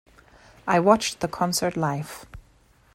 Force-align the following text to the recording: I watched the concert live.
I 0.67 0.79
watched 0.79 1.19
the 1.19 1.27
concert 1.27 1.77
live. 1.77 2.25